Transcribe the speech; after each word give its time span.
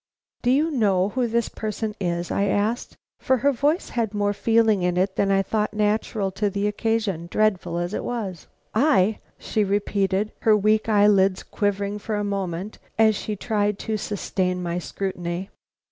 "Do 0.41 0.49
you 0.49 0.71
know 0.71 1.09
who 1.09 1.27
this 1.27 1.47
person 1.47 1.93
is?" 1.99 2.31
I 2.31 2.45
asked, 2.45 2.97
for 3.19 3.37
her 3.37 3.51
voice 3.51 3.89
had 3.89 4.15
more 4.15 4.33
feeling 4.33 4.81
in 4.81 4.97
it 4.97 5.15
than 5.15 5.29
I 5.29 5.43
thought 5.43 5.75
natural 5.75 6.31
to 6.31 6.49
the 6.49 6.65
occasion, 6.67 7.27
dreadful 7.29 7.77
as 7.77 7.93
it 7.93 8.03
was. 8.03 8.47
"I?" 8.73 9.19
she 9.37 9.63
repeated, 9.63 10.31
her 10.39 10.57
weak 10.57 10.89
eyelids 10.89 11.43
quivering 11.43 11.99
for 11.99 12.15
a 12.15 12.23
moment 12.23 12.79
as 12.97 13.15
she 13.15 13.35
tried 13.35 13.77
to 13.85 13.95
sustain 13.95 14.63
my 14.63 14.79
scrutiny. 14.79 15.51